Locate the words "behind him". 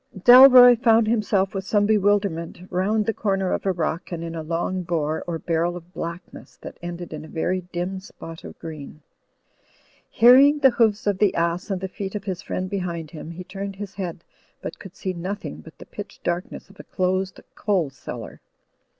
12.67-13.29